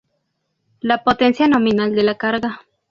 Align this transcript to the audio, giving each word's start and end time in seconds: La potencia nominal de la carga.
La 0.79 1.03
potencia 1.03 1.47
nominal 1.47 1.93
de 1.93 2.01
la 2.01 2.17
carga. 2.17 2.61